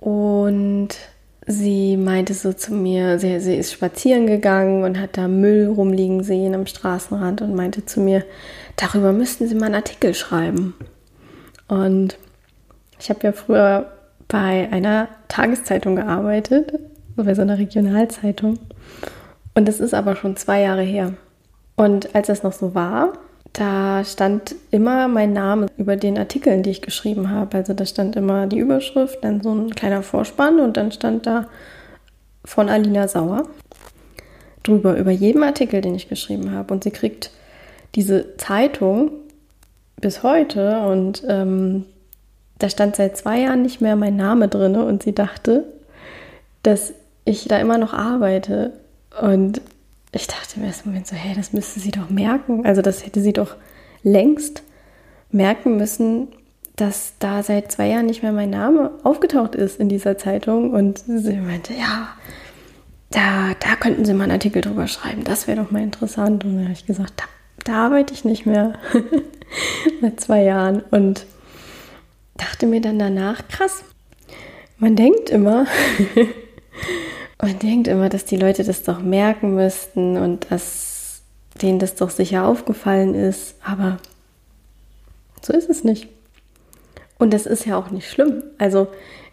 Und 0.00 0.90
sie 1.46 1.96
meinte 1.96 2.34
so 2.34 2.52
zu 2.52 2.72
mir, 2.72 3.18
sie, 3.18 3.40
sie 3.40 3.56
ist 3.56 3.72
spazieren 3.72 4.26
gegangen 4.26 4.84
und 4.84 4.98
hat 4.98 5.16
da 5.16 5.28
Müll 5.28 5.66
rumliegen 5.68 6.22
sehen 6.22 6.54
am 6.54 6.66
Straßenrand 6.66 7.42
und 7.42 7.54
meinte 7.54 7.84
zu 7.84 8.00
mir, 8.00 8.24
darüber 8.78 9.12
müssten 9.12 9.46
Sie 9.46 9.54
mal 9.54 9.66
einen 9.66 9.74
Artikel 9.74 10.14
schreiben. 10.14 10.74
Und 11.68 12.16
ich 12.98 13.10
habe 13.10 13.20
ja 13.22 13.32
früher 13.32 13.92
bei 14.28 14.68
einer 14.70 15.08
Tageszeitung 15.28 15.96
gearbeitet, 15.96 16.72
bei 17.16 17.34
so 17.34 17.42
einer 17.42 17.58
Regionalzeitung. 17.58 18.58
Und 19.54 19.68
das 19.68 19.80
ist 19.80 19.92
aber 19.92 20.16
schon 20.16 20.36
zwei 20.36 20.62
Jahre 20.62 20.82
her. 20.82 21.14
Und 21.76 22.14
als 22.14 22.28
das 22.28 22.42
noch 22.42 22.52
so 22.52 22.74
war, 22.74 23.12
da 23.52 24.04
stand 24.04 24.54
immer 24.70 25.08
mein 25.08 25.32
Name 25.32 25.66
über 25.78 25.96
den 25.96 26.18
Artikeln, 26.18 26.62
die 26.62 26.70
ich 26.70 26.82
geschrieben 26.82 27.30
habe. 27.30 27.56
Also 27.56 27.74
da 27.74 27.84
stand 27.84 28.16
immer 28.16 28.46
die 28.46 28.58
Überschrift, 28.58 29.18
dann 29.22 29.40
so 29.40 29.52
ein 29.52 29.74
kleiner 29.74 30.02
Vorspann 30.02 30.60
und 30.60 30.76
dann 30.76 30.92
stand 30.92 31.26
da 31.26 31.46
von 32.44 32.68
Alina 32.68 33.08
Sauer 33.08 33.48
drüber, 34.62 34.96
über 34.96 35.10
jeden 35.10 35.42
Artikel, 35.42 35.80
den 35.80 35.94
ich 35.94 36.08
geschrieben 36.08 36.52
habe. 36.52 36.72
Und 36.72 36.84
sie 36.84 36.90
kriegt 36.90 37.30
diese 37.94 38.36
Zeitung 38.36 39.10
bis 40.00 40.22
heute 40.22 40.80
und 40.80 41.24
ähm, 41.28 41.84
da 42.58 42.68
stand 42.68 42.96
seit 42.96 43.16
zwei 43.16 43.40
Jahren 43.40 43.62
nicht 43.62 43.80
mehr 43.80 43.96
mein 43.96 44.16
Name 44.16 44.48
drin 44.48 44.76
und 44.76 45.02
sie 45.02 45.14
dachte, 45.14 45.64
dass 46.62 46.92
ich 47.24 47.46
da 47.46 47.58
immer 47.58 47.78
noch 47.78 47.94
arbeite. 47.94 48.72
Und 49.20 49.60
ich 50.12 50.26
dachte 50.26 50.56
im 50.56 50.64
ersten 50.64 50.88
Moment 50.88 51.06
so, 51.06 51.14
hey, 51.14 51.34
das 51.36 51.52
müsste 51.52 51.80
sie 51.80 51.90
doch 51.90 52.10
merken. 52.10 52.66
Also 52.66 52.82
das 52.82 53.04
hätte 53.04 53.20
sie 53.20 53.32
doch 53.32 53.54
längst 54.02 54.62
merken 55.30 55.76
müssen, 55.76 56.28
dass 56.76 57.12
da 57.18 57.42
seit 57.42 57.70
zwei 57.70 57.88
Jahren 57.88 58.06
nicht 58.06 58.22
mehr 58.22 58.32
mein 58.32 58.50
Name 58.50 58.92
aufgetaucht 59.04 59.54
ist 59.54 59.78
in 59.78 59.88
dieser 59.88 60.18
Zeitung. 60.18 60.72
Und 60.72 60.98
sie 60.98 61.36
meinte, 61.36 61.74
ja, 61.74 62.08
da, 63.10 63.54
da 63.60 63.76
könnten 63.76 64.04
Sie 64.04 64.14
mal 64.14 64.24
einen 64.24 64.32
Artikel 64.32 64.62
drüber 64.62 64.86
schreiben. 64.86 65.24
Das 65.24 65.46
wäre 65.46 65.62
doch 65.62 65.70
mal 65.70 65.82
interessant. 65.82 66.44
Und 66.44 66.56
dann 66.56 66.64
habe 66.64 66.72
ich 66.72 66.86
gesagt, 66.86 67.14
da, 67.16 67.24
da 67.68 67.84
arbeite 67.84 68.14
ich 68.14 68.24
nicht 68.24 68.46
mehr. 68.46 68.74
Seit 70.00 70.20
zwei 70.20 70.42
Jahren. 70.42 70.82
Und 70.90 71.26
dachte 72.36 72.66
mir 72.66 72.80
dann 72.80 72.98
danach, 72.98 73.46
krass, 73.48 73.84
man 74.78 74.96
denkt 74.96 75.28
immer, 75.28 75.66
man 77.42 77.58
denkt 77.58 77.88
immer, 77.88 78.08
dass 78.08 78.24
die 78.24 78.36
Leute 78.36 78.64
das 78.64 78.84
doch 78.84 79.00
merken 79.00 79.54
müssten 79.54 80.16
und 80.16 80.50
dass 80.50 81.22
denen 81.60 81.78
das 81.78 81.96
doch 81.96 82.10
sicher 82.10 82.46
aufgefallen 82.46 83.14
ist, 83.14 83.56
aber 83.64 83.98
so 85.42 85.52
ist 85.52 85.68
es 85.68 85.84
nicht. 85.84 86.08
Und 87.18 87.34
das 87.34 87.46
ist 87.46 87.66
ja 87.66 87.76
auch 87.76 87.90
nicht 87.90 88.08
schlimm. 88.08 88.44
Also 88.58 88.86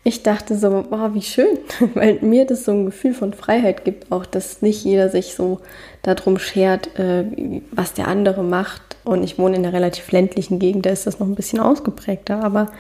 ich 0.08 0.22
dachte 0.22 0.56
so, 0.56 0.86
wow, 0.92 1.14
wie 1.14 1.24
schön, 1.24 1.58
weil 1.96 2.20
mir 2.22 2.46
das 2.46 2.64
so 2.64 2.72
ein 2.72 2.86
Gefühl 2.86 3.16
von 3.16 3.34
Freiheit 3.34 3.84
gibt, 3.84 4.12
auch 4.12 4.26
dass 4.26 4.62
nicht 4.62 4.86
jeder 4.86 5.10
sich 5.10 5.34
so 5.34 5.60
darum 6.04 6.38
schert, 6.38 6.98
äh, 7.00 7.26
was 7.72 7.94
der 7.94 8.08
andere 8.08 8.44
macht. 8.44 8.98
Und 9.04 9.24
ich 9.24 9.40
wohne 9.40 9.58
in 9.58 9.66
einer 9.66 9.74
relativ 9.74 10.12
ländlichen 10.12 10.60
Gegend, 10.60 10.86
da 10.86 10.92
ist 10.92 11.08
das 11.08 11.20
noch 11.20 11.28
ein 11.28 11.34
bisschen 11.34 11.60
ausgeprägter, 11.60 12.44
aber 12.44 12.72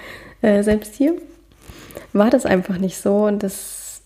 äh, 0.44 0.62
selbst 0.62 0.94
hier 0.94 1.16
war 2.14 2.30
das 2.30 2.46
einfach 2.46 2.78
nicht 2.78 2.98
so. 2.98 3.26
Und 3.26 3.42
das 3.42 4.02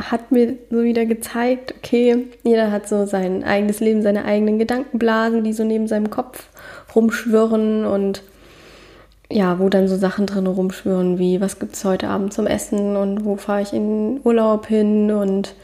hat 0.00 0.30
mir 0.30 0.56
so 0.70 0.84
wieder 0.84 1.04
gezeigt, 1.04 1.74
okay, 1.76 2.28
jeder 2.44 2.70
hat 2.70 2.88
so 2.88 3.06
sein 3.06 3.42
eigenes 3.42 3.80
Leben, 3.80 4.02
seine 4.02 4.24
eigenen 4.24 4.60
Gedankenblasen, 4.60 5.42
die 5.42 5.52
so 5.52 5.64
neben 5.64 5.88
seinem 5.88 6.10
Kopf 6.10 6.48
rumschwirren. 6.94 7.86
Und 7.86 8.22
ja, 9.32 9.58
wo 9.58 9.68
dann 9.68 9.88
so 9.88 9.96
Sachen 9.96 10.26
drin 10.26 10.46
rumschwirren, 10.46 11.18
wie 11.18 11.40
was 11.40 11.58
gibt 11.58 11.74
es 11.74 11.84
heute 11.84 12.08
Abend 12.08 12.32
zum 12.32 12.46
Essen 12.46 12.96
und 12.96 13.24
wo 13.24 13.36
fahre 13.36 13.62
ich 13.62 13.72
in 13.72 14.20
Urlaub 14.24 14.66
hin 14.66 15.10
und 15.10 15.54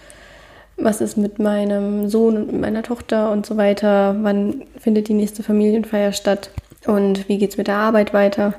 was 0.76 1.00
ist 1.00 1.16
mit 1.16 1.38
meinem 1.38 2.08
Sohn 2.08 2.36
und 2.36 2.46
mit 2.52 2.60
meiner 2.60 2.82
Tochter 2.82 3.30
und 3.30 3.44
so 3.44 3.56
weiter, 3.56 4.16
wann 4.22 4.62
findet 4.78 5.08
die 5.08 5.14
nächste 5.14 5.42
Familienfeier 5.42 6.12
statt 6.12 6.50
und 6.86 7.28
wie 7.28 7.38
geht 7.38 7.50
es 7.50 7.56
mit 7.58 7.66
der 7.66 7.76
Arbeit 7.76 8.14
weiter 8.14 8.54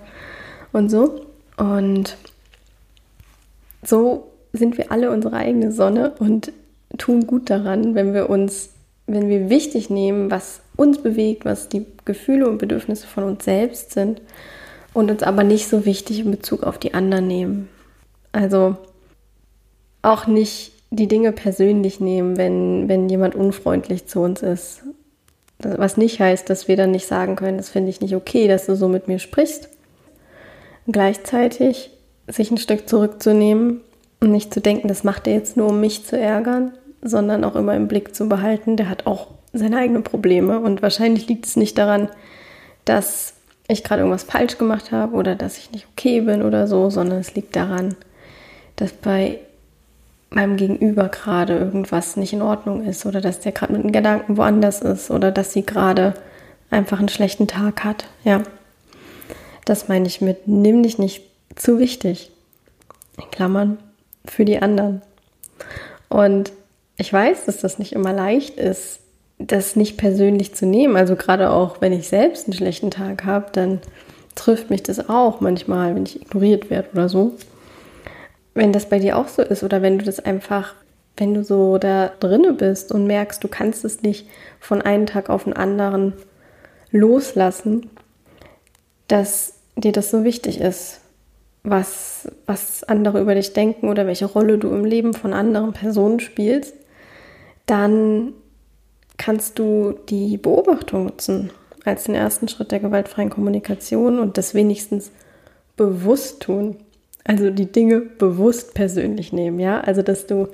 und 0.74 0.89
so. 0.89 1.25
Und 1.58 2.18
so 3.84 4.28
sind 4.54 4.78
wir 4.78 4.92
alle 4.92 5.12
unsere 5.12 5.36
eigene 5.36 5.72
Sonne 5.72 6.13
und 6.20 6.51
tun 6.98 7.25
gut 7.25 7.50
daran, 7.50 7.96
wenn 7.96 8.13
wir 8.13 8.30
uns, 8.30 8.70
wenn 9.08 9.30
wir 9.30 9.50
wichtig 9.50 9.89
nehmen, 9.89 10.30
was 10.30 10.62
uns 10.75 11.01
bewegt, 11.01 11.46
was 11.46 11.70
die 11.70 11.86
Gefühle 12.06 12.48
und 12.48 12.58
Bedürfnisse 12.60 13.08
von 13.08 13.24
uns 13.24 13.46
selbst 13.46 13.94
sind 13.94 14.22
und 15.00 15.10
uns 15.10 15.24
aber 15.24 15.44
nicht 15.44 15.68
so 15.68 15.86
wichtig 15.86 16.20
in 16.20 16.32
Bezug 16.32 16.63
auf 16.63 16.77
die 16.77 16.94
anderen 16.94 17.27
nehmen. 17.27 17.70
Also 18.32 18.77
auch 20.01 20.27
nicht 20.27 20.72
die 20.91 21.08
Dinge 21.08 21.32
persönlich 21.32 22.00
nehmen, 22.00 22.38
wenn, 22.38 22.88
wenn 22.88 23.10
jemand 23.10 23.36
unfreundlich 23.36 24.08
zu 24.08 24.22
uns 24.22 24.41
ist. 24.41 24.84
Was 25.60 25.98
nicht 25.98 26.20
heißt, 26.20 26.50
dass 26.50 26.68
wir 26.68 26.77
dann 26.77 26.91
nicht 26.91 27.06
sagen 27.06 27.36
können, 27.36 27.58
das 27.58 27.70
finde 27.70 27.89
ich 27.89 28.01
nicht 28.01 28.15
okay, 28.15 28.48
dass 28.48 28.65
du 28.65 28.75
so 28.75 28.88
mit 28.88 29.08
mir 29.08 29.20
sprichst. 29.20 29.70
Gleichzeitig 30.88 31.91
sich 32.27 32.50
ein 32.51 32.58
Stück 32.58 32.88
zurückzunehmen 32.88 33.82
und 34.22 34.32
nicht 34.32 34.53
zu 34.53 34.62
denken, 34.62 34.88
das 34.88 35.03
macht 35.03 35.27
er 35.27 35.34
jetzt 35.34 35.58
nur, 35.58 35.70
um 35.70 35.79
mich 35.79 36.06
zu 36.06 36.18
ärgern, 36.18 36.74
sondern 37.01 37.44
auch 37.44 37.56
immer 37.56 37.75
im 37.75 37.88
Blick 37.88 38.15
zu 38.15 38.29
behalten, 38.29 38.77
der 38.77 38.89
hat 38.89 39.06
auch 39.06 39.27
seine 39.53 39.77
eigenen 39.77 40.03
Probleme 40.03 40.60
und 40.60 40.82
wahrscheinlich 40.82 41.27
liegt 41.27 41.46
es 41.46 41.56
nicht 41.56 41.77
daran, 41.77 42.10
dass 42.86 43.34
ich 43.69 43.83
gerade 43.83 44.01
irgendwas 44.01 44.23
falsch 44.23 44.57
gemacht 44.57 44.91
habe 44.91 45.15
oder 45.15 45.35
dass 45.35 45.57
ich 45.57 45.71
nicht 45.71 45.88
okay 45.91 46.21
bin 46.21 46.41
oder 46.41 46.67
so, 46.67 46.89
sondern 46.89 47.19
es 47.19 47.35
liegt 47.35 47.55
daran, 47.55 47.95
dass 48.75 48.91
bei 48.91 49.39
meinem 50.31 50.57
Gegenüber 50.57 51.09
gerade 51.09 51.57
irgendwas 51.57 52.15
nicht 52.15 52.33
in 52.33 52.41
Ordnung 52.41 52.83
ist 52.83 53.05
oder 53.05 53.21
dass 53.21 53.39
der 53.39 53.51
gerade 53.51 53.73
mit 53.73 53.83
den 53.83 53.91
Gedanken 53.91 54.38
woanders 54.38 54.81
ist 54.81 55.11
oder 55.11 55.31
dass 55.31 55.53
sie 55.53 55.65
gerade 55.65 56.13
einfach 56.69 56.99
einen 56.99 57.09
schlechten 57.09 57.47
Tag 57.47 57.83
hat. 57.83 58.05
Ja. 58.23 58.43
Das 59.65 59.88
meine 59.88 60.07
ich 60.07 60.21
mit, 60.21 60.47
nimm 60.47 60.83
dich 60.83 60.97
nicht 60.97 61.23
zu 61.55 61.79
wichtig. 61.79 62.31
In 63.17 63.29
Klammern, 63.31 63.77
für 64.25 64.45
die 64.45 64.61
anderen. 64.61 65.01
Und 66.07 66.51
ich 66.97 67.11
weiß, 67.11 67.45
dass 67.45 67.57
das 67.57 67.79
nicht 67.79 67.93
immer 67.93 68.13
leicht 68.13 68.57
ist, 68.57 68.99
das 69.39 69.75
nicht 69.75 69.98
persönlich 69.98 70.53
zu 70.53 70.65
nehmen. 70.65 70.98
Also 70.98 71.15
gerade 71.15 71.50
auch, 71.50 71.81
wenn 71.81 71.93
ich 71.93 72.08
selbst 72.08 72.46
einen 72.46 72.53
schlechten 72.53 72.91
Tag 72.91 73.25
habe, 73.25 73.48
dann 73.53 73.79
trifft 74.36 74.69
mich 74.69 74.84
das 74.84 75.10
auch 75.10 75.39
manchmal, 75.39 75.96
wenn 75.96 76.03
ich 76.03 76.22
ignoriert 76.22 76.69
werde 76.69 76.89
oder 76.93 77.10
so. 77.10 77.34
Wenn 78.53 78.74
das 78.74 78.88
bei 78.88 79.00
dir 79.00 79.17
auch 79.17 79.29
so 79.29 79.41
ist 79.41 79.63
oder 79.63 79.81
wenn 79.81 79.98
du 79.98 80.05
das 80.05 80.19
einfach, 80.19 80.75
wenn 81.17 81.34
du 81.34 81.43
so 81.43 81.77
da 81.77 82.12
drinne 82.19 82.53
bist 82.53 82.91
und 82.91 83.08
merkst, 83.08 83.43
du 83.43 83.48
kannst 83.48 83.86
es 83.86 84.01
nicht 84.01 84.27
von 84.60 84.81
einem 84.81 85.05
Tag 85.05 85.29
auf 85.29 85.46
den 85.46 85.53
anderen 85.53 86.13
loslassen, 86.91 87.89
dass 89.08 89.53
dir 89.75 89.93
das 89.93 90.12
so 90.12 90.24
wichtig 90.24 90.60
ist, 90.60 91.00
was, 91.63 92.29
was 92.46 92.84
andere 92.84 93.22
über 93.22 93.36
dich 93.36 93.53
denken 93.53 93.88
oder 93.89 94.05
welche 94.08 94.25
Rolle 94.25 94.58
du 94.58 94.69
im 94.69 94.86
Leben 94.86 95.13
von 95.13 95.34
anderen 95.34 95.74
Personen 95.74 96.19
spielst, 96.19 96.74
dann 97.65 98.34
kannst 99.19 99.59
du 99.59 99.99
die 100.09 100.38
Beobachtung 100.38 101.03
nutzen 101.03 101.51
als 101.85 102.05
den 102.05 102.15
ersten 102.15 102.47
Schritt 102.47 102.71
der 102.71 102.79
gewaltfreien 102.79 103.29
Kommunikation 103.29 104.17
und 104.17 104.38
das 104.38 104.55
wenigstens 104.55 105.11
bewusst 105.77 106.41
tun. 106.41 106.77
Also 107.23 107.51
die 107.51 107.71
Dinge 107.71 107.99
bewusst 107.99 108.73
persönlich 108.73 109.31
nehmen, 109.31 109.59
ja? 109.59 109.81
Also 109.81 110.01
dass 110.01 110.25
du 110.25 110.47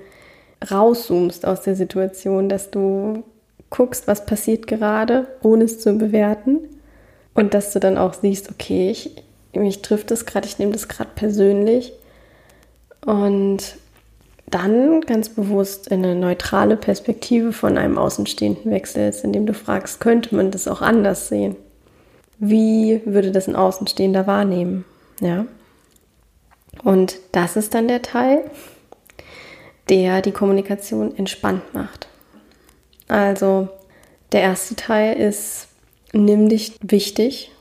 rauszoomst 0.69 1.45
aus 1.45 1.61
der 1.61 1.75
Situation, 1.75 2.49
dass 2.49 2.71
du 2.71 3.23
guckst, 3.69 4.07
was 4.07 4.25
passiert 4.25 4.67
gerade, 4.67 5.27
ohne 5.41 5.65
es 5.65 5.79
zu 5.79 5.93
bewerten 5.93 6.59
und 7.33 7.53
dass 7.53 7.71
du 7.71 7.79
dann 7.79 7.97
auch 7.97 8.13
siehst, 8.13 8.49
okay, 8.49 8.89
ich, 8.89 9.23
mich 9.53 9.81
trifft 9.81 10.11
das 10.11 10.25
gerade, 10.25 10.47
ich 10.47 10.59
nehme 10.59 10.71
das 10.71 10.87
gerade 10.87 11.11
persönlich 11.13 11.93
und 13.05 13.77
dann 14.47 15.01
ganz 15.01 15.29
bewusst 15.29 15.87
in 15.87 16.03
eine 16.03 16.15
neutrale 16.15 16.77
Perspektive 16.77 17.51
von 17.51 17.77
einem 17.77 17.97
Außenstehenden 17.97 18.71
wechselst, 18.71 19.23
indem 19.23 19.45
du 19.45 19.53
fragst, 19.53 19.99
könnte 19.99 20.35
man 20.35 20.51
das 20.51 20.67
auch 20.67 20.81
anders 20.81 21.29
sehen? 21.29 21.55
Wie 22.37 23.01
würde 23.05 23.31
das 23.31 23.47
ein 23.47 23.55
Außenstehender 23.55 24.27
wahrnehmen? 24.27 24.85
Ja. 25.19 25.45
Und 26.83 27.17
das 27.31 27.55
ist 27.55 27.73
dann 27.73 27.87
der 27.87 28.01
Teil, 28.01 28.43
der 29.89 30.21
die 30.21 30.31
Kommunikation 30.31 31.15
entspannt 31.17 31.73
macht. 31.73 32.07
Also 33.07 33.69
der 34.31 34.41
erste 34.41 34.75
Teil 34.75 35.15
ist, 35.17 35.67
nimm 36.11 36.49
dich 36.49 36.77
wichtig, 36.81 37.51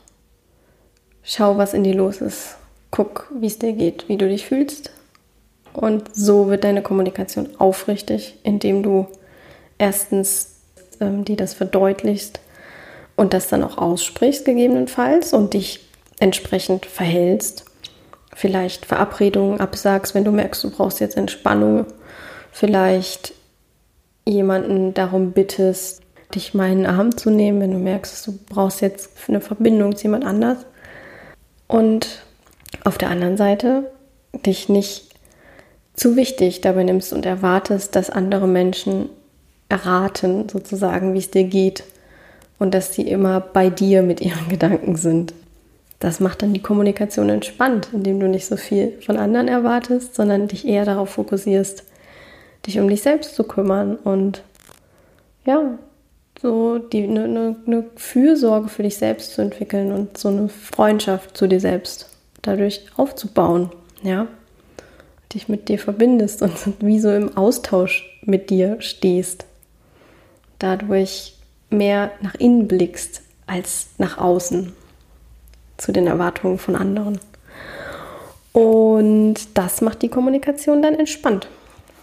schau, 1.23 1.57
was 1.57 1.75
in 1.75 1.85
dir 1.85 1.95
los 1.95 2.21
ist, 2.21 2.57
guck, 2.91 3.31
wie 3.39 3.47
es 3.47 3.59
dir 3.59 3.73
geht, 3.73 4.09
wie 4.09 4.17
du 4.17 4.29
dich 4.29 4.47
fühlst, 4.47 4.91
und 5.75 6.15
so 6.15 6.49
wird 6.49 6.65
deine 6.65 6.83
Kommunikation 6.83 7.49
aufrichtig, 7.59 8.39
indem 8.43 8.83
du 8.83 9.07
erstens 9.77 10.55
ähm, 11.01 11.25
dir 11.25 11.37
das 11.37 11.55
verdeutlichst 11.55 12.41
und 13.17 13.35
das 13.35 13.49
dann 13.49 13.65
auch 13.65 13.79
aussprichst 13.79 14.45
gegebenenfalls 14.45 15.33
und 15.33 15.55
dich 15.55 15.81
entsprechend 16.21 16.87
verhältst. 16.87 17.65
Vielleicht 18.35 18.87
Verabredungen 18.87 19.61
absagst, 19.61 20.15
wenn 20.15 20.25
du 20.25 20.33
merkst, 20.33 20.65
du 20.65 20.71
brauchst 20.71 21.01
jetzt 21.01 21.17
Entspannung. 21.17 21.87
Vielleicht 22.51 23.33
jemanden 24.25 24.95
darum 24.95 25.33
bittest, 25.33 26.03
dich 26.35 26.55
mal 26.55 26.71
in 26.71 26.79
den 26.79 26.87
Arm 26.87 27.17
zu 27.17 27.31
nehmen, 27.31 27.61
wenn 27.61 27.73
du 27.73 27.79
merkst, 27.79 28.27
du 28.27 28.39
brauchst 28.49 28.81
jetzt 28.81 29.11
eine 29.29 29.41
Verbindung 29.41 29.95
zu 29.97 30.05
jemand 30.05 30.25
anders. 30.25 30.59
Und 31.69 32.25
auf 32.85 32.99
der 32.99 33.11
anderen 33.11 33.37
Seite 33.37 33.91
dich 34.33 34.69
nicht 34.69 35.14
zu 35.95 36.17
wichtig 36.17 36.61
dabei 36.61 36.85
nimmst 36.85 37.13
und 37.13 37.25
erwartest, 37.25 37.97
dass 37.97 38.11
andere 38.11 38.47
Menschen 38.47 39.09
erraten, 39.69 40.49
sozusagen, 40.49 41.15
wie 41.15 41.19
es 41.19 41.31
dir 41.31 41.45
geht 41.45 41.85
und 42.59 42.75
dass 42.75 42.95
sie 42.95 43.03
immer 43.03 43.41
bei 43.41 43.71
dir 43.71 44.03
mit 44.03 44.21
ihren 44.21 44.49
Gedanken 44.49 44.97
sind. 44.97 45.33
Das 46.01 46.21
macht 46.21 46.43
dann 46.43 46.53
die 46.53 46.63
Kommunikation 46.63 47.31
entspannt, 47.31 47.89
indem 47.93 48.21
du 48.21 48.29
nicht 48.29 48.47
so 48.47 48.57
viel 48.57 48.93
von 49.07 49.17
anderen 49.17 49.49
erwartest, 49.49 50.15
sondern 50.15 50.49
dich 50.49 50.67
eher 50.67 50.85
darauf 50.85 51.11
fokussierst, 51.11 51.85
dich 52.67 52.79
um 52.79 52.89
dich 52.89 53.01
selbst 53.03 53.35
zu 53.35 53.45
kümmern 53.45 53.97
und 53.97 54.43
ja, 55.47 55.79
so 56.43 56.81
eine, 56.93 57.25
eine, 57.25 57.57
eine 57.67 57.85
Fürsorge 57.97 58.69
für 58.69 58.83
dich 58.83 58.97
selbst 58.97 59.33
zu 59.33 59.41
entwickeln 59.41 59.93
und 59.93 60.19
so 60.19 60.29
eine 60.29 60.49
Freundschaft 60.49 61.37
zu 61.37 61.47
dir 61.47 61.61
selbst 61.61 62.11
dadurch 62.43 62.85
aufzubauen, 62.97 63.71
ja 64.03 64.27
dich 65.35 65.49
mit 65.49 65.69
dir 65.69 65.79
verbindest 65.79 66.43
und 66.43 66.53
wie 66.81 67.01
so 67.01 67.11
im 67.11 67.37
Austausch 67.37 68.19
mit 68.23 68.51
dir 68.51 68.81
stehst. 68.81 69.45
Dadurch 70.59 71.35
mehr 71.71 72.13
nach 72.21 72.35
innen 72.37 72.69
blickst 72.69 73.23
als 73.47 73.89
nach 73.99 74.19
außen 74.19 74.73
zu 75.77 75.93
den 75.93 76.07
Erwartungen 76.07 76.59
von 76.59 76.77
anderen. 76.77 77.19
Und 78.53 79.37
das 79.55 79.81
macht 79.81 80.03
die 80.03 80.09
Kommunikation 80.09 80.81
dann 80.81 80.95
entspannt. 80.95 81.49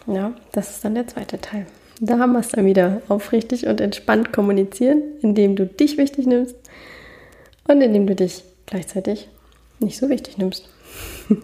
Ja, 0.05 0.33
das 0.51 0.71
ist 0.71 0.85
dann 0.85 0.95
der 0.95 1.07
zweite 1.07 1.39
Teil. 1.39 1.65
Da 2.01 2.19
haben 2.19 2.33
wir 2.33 2.39
es 2.39 2.49
dann 2.49 2.65
wieder 2.65 3.01
aufrichtig 3.07 3.67
und 3.67 3.79
entspannt 3.79 4.33
kommunizieren, 4.33 5.01
indem 5.21 5.55
du 5.55 5.65
dich 5.65 5.97
wichtig 5.97 6.25
nimmst 6.25 6.55
und 7.67 7.81
indem 7.81 8.07
du 8.07 8.15
dich 8.15 8.43
gleichzeitig 8.65 9.29
nicht 9.79 9.97
so 9.97 10.09
wichtig 10.09 10.37
nimmst. 10.37 10.69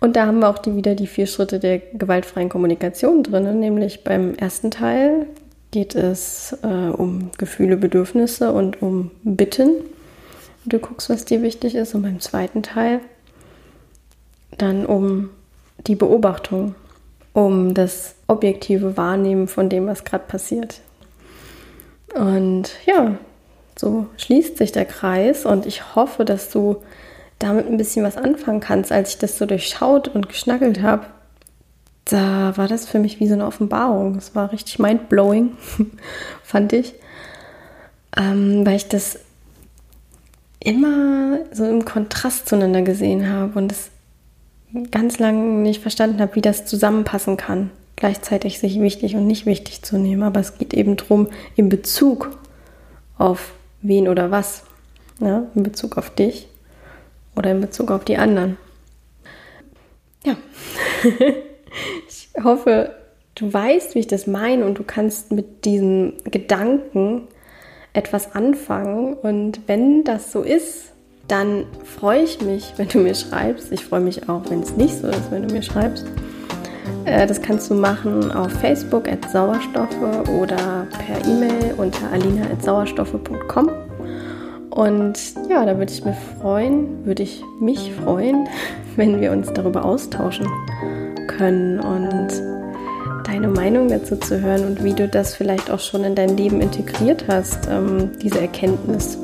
Und 0.00 0.16
da 0.16 0.26
haben 0.26 0.40
wir 0.40 0.48
auch 0.48 0.58
die, 0.58 0.76
wieder 0.76 0.94
die 0.94 1.06
vier 1.06 1.26
Schritte 1.26 1.58
der 1.58 1.78
gewaltfreien 1.78 2.48
Kommunikation 2.48 3.22
drin. 3.22 3.60
Nämlich 3.60 4.02
beim 4.02 4.34
ersten 4.34 4.70
Teil 4.70 5.26
geht 5.70 5.94
es 5.94 6.56
äh, 6.62 6.66
um 6.66 7.30
Gefühle, 7.38 7.76
Bedürfnisse 7.76 8.52
und 8.52 8.80
um 8.80 9.10
Bitten. 9.22 9.72
Du 10.64 10.78
guckst, 10.78 11.10
was 11.10 11.26
dir 11.26 11.42
wichtig 11.42 11.74
ist. 11.74 11.94
Und 11.94 12.02
beim 12.02 12.20
zweiten 12.20 12.62
Teil 12.62 13.00
dann 14.56 14.86
um 14.86 15.30
die 15.86 15.94
Beobachtung, 15.94 16.74
um 17.32 17.74
das 17.74 18.14
objektive 18.26 18.96
Wahrnehmen 18.96 19.48
von 19.48 19.68
dem, 19.68 19.86
was 19.86 20.04
gerade 20.04 20.24
passiert. 20.26 20.80
Und 22.14 22.72
ja, 22.86 23.16
so 23.76 24.06
schließt 24.16 24.58
sich 24.58 24.72
der 24.72 24.84
Kreis 24.84 25.46
und 25.46 25.64
ich 25.64 25.94
hoffe, 25.94 26.24
dass 26.24 26.50
du 26.50 26.82
damit 27.40 27.66
ein 27.66 27.76
bisschen 27.76 28.04
was 28.04 28.16
anfangen 28.16 28.60
kannst. 28.60 28.92
Als 28.92 29.10
ich 29.10 29.18
das 29.18 29.36
so 29.36 29.46
durchschaut 29.46 30.08
und 30.08 30.28
geschnackelt 30.28 30.80
habe, 30.82 31.06
da 32.04 32.56
war 32.56 32.68
das 32.68 32.86
für 32.86 32.98
mich 32.98 33.18
wie 33.18 33.26
so 33.26 33.34
eine 33.34 33.46
Offenbarung. 33.46 34.16
Es 34.16 34.34
war 34.34 34.52
richtig 34.52 34.78
mindblowing, 34.78 35.56
fand 36.44 36.72
ich. 36.72 36.94
Ähm, 38.16 38.64
weil 38.66 38.76
ich 38.76 38.88
das 38.88 39.20
immer 40.58 41.38
so 41.52 41.64
im 41.64 41.84
Kontrast 41.84 42.48
zueinander 42.48 42.82
gesehen 42.82 43.28
habe 43.28 43.58
und 43.58 43.72
es 43.72 43.90
ganz 44.90 45.18
lange 45.18 45.40
nicht 45.40 45.80
verstanden 45.80 46.20
habe, 46.20 46.34
wie 46.34 46.42
das 46.42 46.66
zusammenpassen 46.66 47.36
kann. 47.36 47.70
Gleichzeitig 47.96 48.58
sich 48.58 48.80
wichtig 48.80 49.16
und 49.16 49.26
nicht 49.26 49.46
wichtig 49.46 49.82
zu 49.82 49.96
nehmen. 49.98 50.22
Aber 50.22 50.40
es 50.40 50.58
geht 50.58 50.74
eben 50.74 50.96
darum, 50.96 51.28
in 51.56 51.68
Bezug 51.68 52.38
auf 53.16 53.52
wen 53.82 54.08
oder 54.08 54.30
was. 54.30 54.64
Ja, 55.20 55.44
in 55.54 55.62
Bezug 55.62 55.96
auf 55.98 56.10
dich 56.10 56.49
oder 57.36 57.50
in 57.52 57.60
Bezug 57.60 57.90
auf 57.90 58.04
die 58.04 58.16
anderen. 58.16 58.56
Ja, 60.24 60.36
ich 62.08 62.28
hoffe, 62.42 62.94
du 63.34 63.52
weißt, 63.52 63.94
wie 63.94 64.00
ich 64.00 64.06
das 64.06 64.26
meine 64.26 64.64
und 64.64 64.78
du 64.78 64.84
kannst 64.84 65.32
mit 65.32 65.64
diesen 65.64 66.14
Gedanken 66.24 67.28
etwas 67.92 68.34
anfangen. 68.34 69.14
Und 69.14 69.60
wenn 69.66 70.04
das 70.04 70.32
so 70.32 70.42
ist, 70.42 70.92
dann 71.28 71.64
freue 71.84 72.22
ich 72.22 72.40
mich, 72.40 72.74
wenn 72.76 72.88
du 72.88 72.98
mir 72.98 73.14
schreibst. 73.14 73.72
Ich 73.72 73.84
freue 73.84 74.00
mich 74.00 74.28
auch, 74.28 74.42
wenn 74.50 74.60
es 74.60 74.76
nicht 74.76 74.96
so 74.96 75.08
ist, 75.08 75.30
wenn 75.30 75.46
du 75.46 75.54
mir 75.54 75.62
schreibst. 75.62 76.04
Äh, 77.04 77.26
das 77.26 77.40
kannst 77.40 77.70
du 77.70 77.74
machen 77.74 78.30
auf 78.32 78.52
Facebook 78.52 79.08
at 79.08 79.30
Sauerstoffe 79.30 80.28
oder 80.28 80.86
per 80.90 81.24
E-Mail 81.26 81.74
unter 81.76 82.10
alina.sauerstoffe.com. 82.12 83.89
Und 84.70 85.18
ja, 85.48 85.66
da 85.66 85.78
würde 85.78 85.92
ich 85.92 86.04
mich 86.04 86.16
freuen, 86.40 87.04
würde 87.04 87.24
ich 87.24 87.42
mich 87.58 87.92
freuen, 88.04 88.48
wenn 88.96 89.20
wir 89.20 89.32
uns 89.32 89.52
darüber 89.52 89.84
austauschen 89.84 90.46
können 91.26 91.80
und 91.80 92.28
deine 93.26 93.48
Meinung 93.48 93.88
dazu 93.88 94.16
zu 94.16 94.40
hören 94.40 94.64
und 94.66 94.84
wie 94.84 94.92
du 94.92 95.08
das 95.08 95.34
vielleicht 95.34 95.70
auch 95.70 95.80
schon 95.80 96.04
in 96.04 96.14
dein 96.14 96.36
Leben 96.36 96.60
integriert 96.60 97.24
hast, 97.28 97.68
ähm, 97.68 98.10
diese 98.22 98.40
Erkenntnis. 98.40 99.18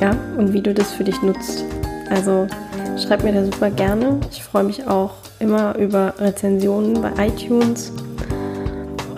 Ja, 0.00 0.16
und 0.36 0.52
wie 0.52 0.60
du 0.60 0.74
das 0.74 0.92
für 0.92 1.04
dich 1.04 1.20
nutzt. 1.22 1.64
Also 2.10 2.46
schreib 2.98 3.24
mir 3.24 3.32
da 3.32 3.44
super 3.44 3.70
gerne. 3.70 4.20
Ich 4.30 4.42
freue 4.42 4.64
mich 4.64 4.86
auch 4.86 5.14
immer 5.40 5.76
über 5.76 6.14
Rezensionen 6.18 7.00
bei 7.00 7.26
iTunes. 7.26 7.92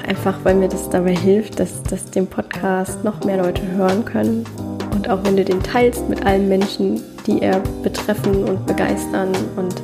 Einfach 0.06 0.38
weil 0.44 0.54
mir 0.54 0.68
das 0.68 0.88
dabei 0.88 1.14
hilft, 1.14 1.60
dass, 1.60 1.82
dass 1.82 2.04
den 2.10 2.26
Podcast 2.26 3.04
noch 3.04 3.24
mehr 3.24 3.42
Leute 3.42 3.62
hören 3.76 4.04
können 4.04 4.44
und 4.92 5.08
auch 5.08 5.22
wenn 5.24 5.36
du 5.36 5.44
den 5.44 5.62
teilst 5.62 6.08
mit 6.08 6.24
allen 6.24 6.48
Menschen, 6.48 7.00
die 7.26 7.42
er 7.42 7.60
betreffen 7.82 8.44
und 8.44 8.66
begeistern 8.66 9.30
und 9.56 9.82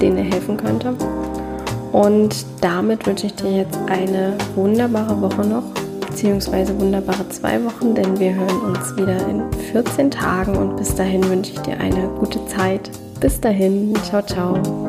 denen 0.00 0.18
er 0.18 0.24
helfen 0.24 0.56
könnte. 0.56 0.94
Und 1.92 2.46
damit 2.60 3.06
wünsche 3.06 3.26
ich 3.26 3.34
dir 3.34 3.50
jetzt 3.50 3.78
eine 3.86 4.36
wunderbare 4.54 5.20
Woche 5.20 5.46
noch, 5.46 5.64
beziehungsweise 6.06 6.78
wunderbare 6.78 7.28
zwei 7.30 7.62
Wochen, 7.64 7.94
denn 7.94 8.18
wir 8.18 8.34
hören 8.34 8.60
uns 8.62 8.96
wieder 8.96 9.26
in 9.28 9.42
14 9.72 10.10
Tagen 10.10 10.56
und 10.56 10.76
bis 10.76 10.94
dahin 10.94 11.28
wünsche 11.28 11.52
ich 11.52 11.60
dir 11.60 11.78
eine 11.78 12.08
gute 12.18 12.44
Zeit. 12.46 12.90
Bis 13.20 13.40
dahin, 13.40 13.94
ciao, 14.04 14.22
ciao. 14.22 14.87